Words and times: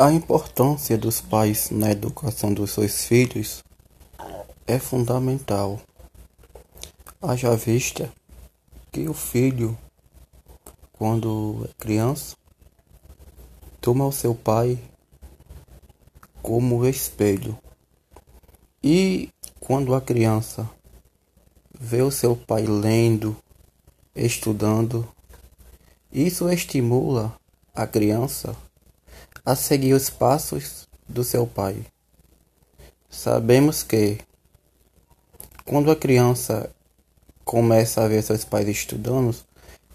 A 0.00 0.12
importância 0.12 0.96
dos 0.96 1.20
pais 1.20 1.72
na 1.72 1.90
educação 1.90 2.54
dos 2.54 2.70
seus 2.70 3.02
filhos 3.02 3.64
é 4.64 4.78
fundamental. 4.78 5.80
Haja 7.20 7.56
vista 7.56 8.08
que 8.92 9.08
o 9.08 9.12
filho, 9.12 9.76
quando 10.92 11.68
é 11.68 11.82
criança, 11.82 12.36
toma 13.80 14.06
o 14.06 14.12
seu 14.12 14.36
pai 14.36 14.78
como 16.40 16.86
espelho. 16.86 17.58
E 18.80 19.30
quando 19.58 19.96
a 19.96 20.00
criança 20.00 20.70
vê 21.76 22.02
o 22.02 22.12
seu 22.12 22.36
pai 22.36 22.62
lendo, 22.62 23.36
estudando, 24.14 25.12
isso 26.12 26.48
estimula 26.48 27.36
a 27.74 27.84
criança 27.84 28.56
a 29.48 29.56
seguir 29.56 29.94
os 29.94 30.10
passos 30.10 30.86
do 31.08 31.24
seu 31.24 31.46
pai. 31.46 31.82
Sabemos 33.08 33.82
que 33.82 34.18
quando 35.64 35.90
a 35.90 35.96
criança 35.96 36.70
começa 37.46 38.02
a 38.02 38.08
ver 38.08 38.22
seus 38.22 38.44
pais 38.44 38.68
estudando, 38.68 39.34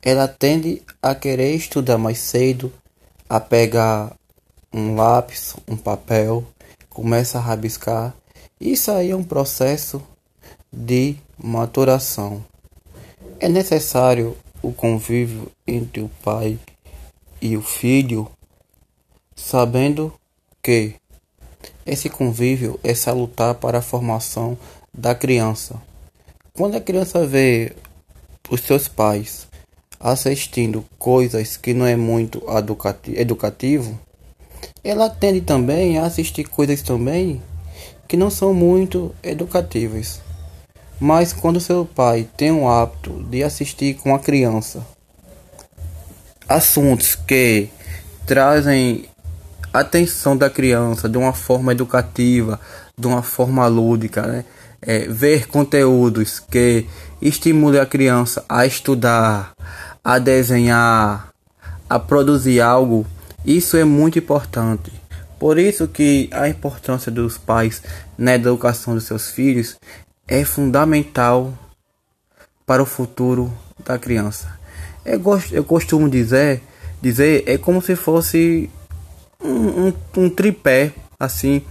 ela 0.02 0.28
tende 0.28 0.82
a 1.00 1.14
querer 1.14 1.54
estudar 1.54 2.00
mais 2.00 2.18
cedo, 2.18 2.74
a 3.30 3.40
pegar 3.40 4.18
um 4.74 4.96
lápis, 4.96 5.56
um 5.68 5.78
papel, 5.78 6.44
começa 6.90 7.38
a 7.38 7.42
rabiscar. 7.42 8.12
Isso 8.60 8.90
aí 8.90 9.12
é 9.12 9.16
um 9.16 9.24
processo 9.24 10.02
de 10.72 11.16
maturação. 11.38 12.44
É 13.40 13.48
necessário 13.48 14.36
o 14.64 14.74
convívio 14.74 15.52
entre 15.68 16.02
o 16.02 16.10
pai 16.24 16.58
e 17.40 17.56
o 17.56 17.62
filho 17.62 18.28
sabendo 19.46 20.14
que 20.62 20.96
esse 21.86 22.10
convívio 22.10 22.80
é 22.82 22.96
salutar 22.96 23.56
para 23.56 23.80
a 23.80 23.82
formação 23.82 24.58
da 24.94 25.14
criança. 25.14 25.76
Quando 26.54 26.78
a 26.78 26.82
criança 26.82 27.28
vê 27.28 27.76
os 28.50 28.62
seus 28.62 28.88
pais 28.88 29.48
assistindo 30.00 30.86
coisas 30.98 31.58
que 31.58 31.74
não 31.74 31.86
é 31.86 31.96
muito 31.96 32.42
educativo, 33.08 34.00
ela 34.84 35.10
tende 35.10 35.42
também 35.42 35.98
a 35.98 36.06
assistir 36.06 36.46
coisas 36.46 36.82
também 36.82 37.42
que 38.08 38.16
não 38.16 38.30
são 38.30 38.54
muito 38.54 39.14
educativas. 39.22 40.22
Mas 41.00 41.34
quando 41.34 41.60
seu 41.60 41.86
pai 41.86 42.28
tem 42.38 42.52
o 42.52 42.68
hábito 42.68 43.24
de 43.24 43.44
assistir 43.44 43.96
com 43.96 44.16
a 44.16 44.20
criança 44.20 44.86
assuntos 46.48 47.16
que 47.16 47.70
trazem 48.26 49.06
atenção 49.74 50.38
da 50.38 50.50
criança 50.50 51.10
de 51.10 51.18
uma 51.18 51.34
forma 51.34 51.72
educativa, 51.72 52.60
de 52.98 53.08
uma 53.08 53.24
forma 53.24 53.66
lúdica, 53.68 54.22
né? 54.22 54.46
É, 54.86 55.08
ver 55.08 55.48
conteúdos 55.48 56.40
que 56.40 56.86
estimulem 57.22 57.80
a 57.80 57.86
criança 57.86 58.44
a 58.50 58.66
estudar, 58.66 59.54
a 60.04 60.20
desenhar, 60.20 61.30
a 61.90 61.98
produzir 61.98 62.60
algo, 62.60 63.08
isso 63.46 63.78
é 63.78 63.84
muito 63.86 64.20
importante. 64.20 64.92
Por 65.40 65.58
isso 65.58 65.88
que 65.88 66.30
a 66.32 66.48
importância 66.50 67.12
dos 67.12 67.38
pais 67.38 67.82
na 68.18 68.36
educação 68.36 68.94
dos 68.94 69.06
seus 69.06 69.32
filhos 69.32 69.78
é 70.28 70.44
fundamental 70.44 71.54
para 72.66 72.84
o 72.84 72.86
futuro 72.86 73.52
da 73.86 73.98
criança. 73.98 74.48
Eu, 75.06 75.20
gosto, 75.20 75.54
eu 75.54 75.64
costumo 75.64 76.10
dizer, 76.10 76.62
dizer 77.02 77.44
é 77.46 77.58
como 77.58 77.82
se 77.82 77.96
fosse 77.96 78.70
um, 79.44 79.94
um, 80.18 80.30
tripé 80.30 80.94
assim, 81.20 81.62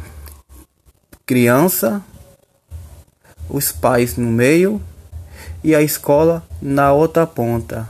criança, 1.26 2.02
os 3.48 3.72
pais 3.72 4.16
no 4.16 4.30
meio 4.30 4.80
e 5.62 5.74
a 5.74 5.82
escola 5.82 6.42
na 6.60 6.92
outra 6.92 7.26
ponta. 7.26 7.88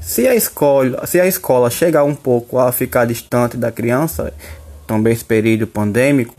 Se 0.00 0.28
a 0.28 0.34
escola, 0.34 1.06
se 1.06 1.18
a 1.18 1.26
escola 1.26 1.70
chegar 1.70 2.04
um 2.04 2.14
pouco 2.14 2.58
a 2.58 2.70
ficar 2.70 3.06
distante 3.06 3.56
da 3.56 3.72
criança, 3.72 4.34
também 4.86 5.12
esse 5.12 5.24
período 5.24 5.66
pandêmico, 5.66 6.34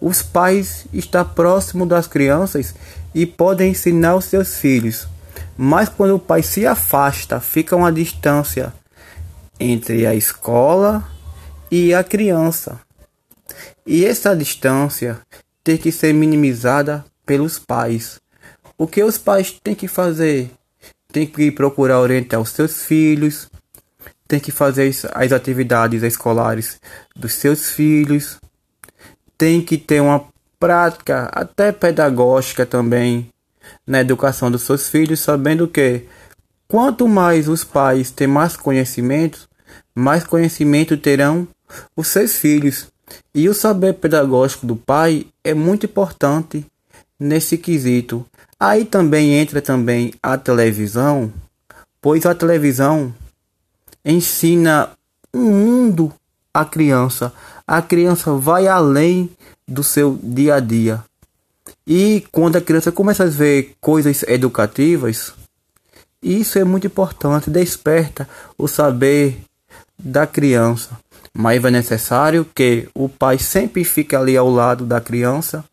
os 0.00 0.22
pais 0.22 0.86
estão 0.92 1.24
próximos 1.24 1.88
das 1.88 2.06
crianças 2.06 2.74
e 3.14 3.26
podem 3.26 3.70
ensinar 3.70 4.16
os 4.16 4.26
seus 4.26 4.56
filhos. 4.56 5.08
Mas 5.56 5.88
quando 5.88 6.14
o 6.14 6.18
pai 6.18 6.42
se 6.42 6.66
afasta, 6.66 7.40
fica 7.40 7.76
uma 7.76 7.92
distância 7.92 8.72
entre 9.58 10.06
a 10.06 10.14
escola 10.14 11.11
e 11.72 11.94
a 11.94 12.04
criança. 12.04 12.78
E 13.86 14.04
essa 14.04 14.36
distância 14.36 15.18
tem 15.64 15.78
que 15.78 15.90
ser 15.90 16.12
minimizada 16.12 17.02
pelos 17.24 17.58
pais. 17.58 18.20
O 18.76 18.86
que 18.86 19.02
os 19.02 19.16
pais 19.16 19.58
têm 19.64 19.74
que 19.74 19.88
fazer? 19.88 20.50
Tem 21.10 21.26
que 21.26 21.50
procurar 21.50 21.98
orientar 22.00 22.40
os 22.40 22.50
seus 22.50 22.82
filhos, 22.82 23.48
tem 24.28 24.38
que 24.38 24.52
fazer 24.52 24.94
as 25.14 25.32
atividades 25.32 26.02
escolares 26.02 26.78
dos 27.16 27.32
seus 27.32 27.70
filhos, 27.70 28.38
tem 29.38 29.62
que 29.62 29.78
ter 29.78 30.02
uma 30.02 30.26
prática 30.60 31.30
até 31.32 31.72
pedagógica 31.72 32.66
também 32.66 33.30
na 33.86 34.02
educação 34.02 34.50
dos 34.50 34.62
seus 34.62 34.90
filhos, 34.90 35.20
sabendo 35.20 35.66
que 35.66 36.06
quanto 36.68 37.08
mais 37.08 37.48
os 37.48 37.64
pais 37.64 38.10
têm 38.10 38.26
mais 38.26 38.58
conhecimentos, 38.58 39.48
mais 39.94 40.22
conhecimento 40.22 40.98
terão 40.98 41.48
os 41.96 42.08
seus 42.08 42.36
filhos. 42.36 42.88
E 43.34 43.48
o 43.48 43.54
saber 43.54 43.94
pedagógico 43.94 44.66
do 44.66 44.76
pai 44.76 45.26
é 45.44 45.54
muito 45.54 45.86
importante 45.86 46.66
nesse 47.18 47.58
quesito. 47.58 48.26
Aí 48.58 48.84
também 48.84 49.34
entra 49.34 49.60
também 49.60 50.14
a 50.22 50.38
televisão, 50.38 51.32
pois 52.00 52.24
a 52.26 52.34
televisão 52.34 53.14
ensina 54.04 54.90
um 55.32 55.50
mundo 55.50 56.12
à 56.52 56.64
criança. 56.64 57.32
A 57.66 57.80
criança 57.82 58.32
vai 58.32 58.66
além 58.66 59.30
do 59.66 59.82
seu 59.82 60.18
dia 60.22 60.56
a 60.56 60.60
dia. 60.60 61.02
E 61.86 62.24
quando 62.30 62.56
a 62.56 62.60
criança 62.60 62.92
começa 62.92 63.24
a 63.24 63.28
ver 63.28 63.74
coisas 63.80 64.22
educativas, 64.24 65.34
isso 66.22 66.58
é 66.58 66.64
muito 66.64 66.86
importante, 66.86 67.50
desperta 67.50 68.28
o 68.56 68.68
saber 68.68 69.42
da 69.98 70.26
criança 70.26 71.01
mas 71.34 71.64
é 71.64 71.70
necessário 71.70 72.46
que 72.54 72.88
o 72.94 73.08
pai 73.08 73.38
sempre 73.38 73.84
fique 73.84 74.14
ali 74.14 74.36
ao 74.36 74.50
lado 74.50 74.84
da 74.84 75.00
criança, 75.00 75.64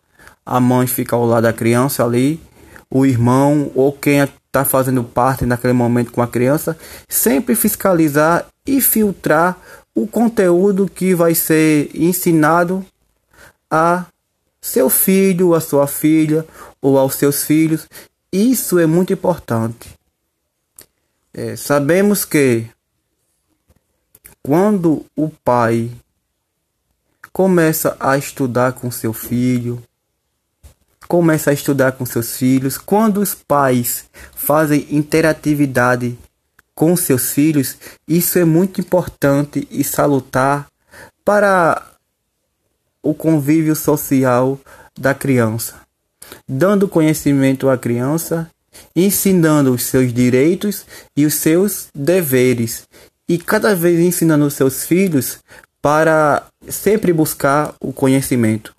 a 0.45 0.59
mãe 0.59 0.87
fica 0.87 1.15
ao 1.15 1.25
lado 1.25 1.43
da 1.43 1.53
criança 1.53 2.03
ali, 2.03 2.41
o 2.89 3.05
irmão 3.05 3.71
ou 3.75 3.91
quem 3.91 4.19
está 4.19 4.65
fazendo 4.65 5.03
parte 5.03 5.45
naquele 5.45 5.73
momento 5.73 6.11
com 6.11 6.21
a 6.21 6.27
criança, 6.27 6.77
sempre 7.07 7.55
fiscalizar 7.55 8.45
e 8.65 8.81
filtrar 8.81 9.57
o 9.93 10.07
conteúdo 10.07 10.89
que 10.89 11.13
vai 11.13 11.35
ser 11.35 11.91
ensinado 11.93 12.85
a 13.69 14.05
seu 14.61 14.89
filho, 14.89 15.53
a 15.53 15.61
sua 15.61 15.87
filha 15.87 16.45
ou 16.81 16.97
aos 16.97 17.15
seus 17.15 17.43
filhos. 17.43 17.87
Isso 18.31 18.79
é 18.79 18.85
muito 18.85 19.13
importante. 19.13 19.89
É, 21.33 21.55
sabemos 21.55 22.25
que 22.25 22.65
quando 24.43 25.05
o 25.15 25.29
pai 25.29 25.91
começa 27.31 27.95
a 27.99 28.17
estudar 28.17 28.73
com 28.73 28.89
seu 28.89 29.13
filho, 29.13 29.81
começa 31.07 31.49
a 31.49 31.53
estudar 31.53 31.93
com 31.93 32.05
seus 32.05 32.37
filhos, 32.37 32.77
quando 32.77 33.19
os 33.19 33.33
pais 33.33 34.05
fazem 34.35 34.87
interatividade 34.91 36.17
com 36.73 36.95
seus 36.95 37.31
filhos, 37.31 37.75
isso 38.07 38.39
é 38.39 38.45
muito 38.45 38.79
importante 38.79 39.67
e 39.69 39.83
salutar 39.83 40.67
para 41.25 41.91
o 43.03 43.13
convívio 43.13 43.75
social 43.75 44.59
da 44.97 45.13
criança, 45.13 45.75
dando 46.47 46.87
conhecimento 46.87 47.69
à 47.69 47.77
criança, 47.77 48.49
ensinando 48.95 49.73
os 49.73 49.83
seus 49.83 50.13
direitos 50.13 50.85
e 51.15 51.25
os 51.25 51.35
seus 51.35 51.87
deveres 51.93 52.87
e 53.29 53.37
cada 53.37 53.75
vez 53.75 53.99
ensinando 53.99 54.49
seus 54.49 54.85
filhos 54.85 55.39
para 55.81 56.47
sempre 56.67 57.13
buscar 57.13 57.75
o 57.79 57.93
conhecimento. 57.93 58.73